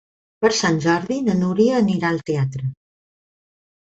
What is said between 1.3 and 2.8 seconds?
Núria anirà al teatre.